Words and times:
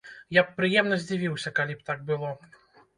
Я 0.39 0.43
б 0.47 0.55
прыемна 0.61 0.97
здзівіўся, 1.05 1.55
калі 1.63 1.73
б 1.79 1.89
так 1.93 2.05
было. 2.13 2.37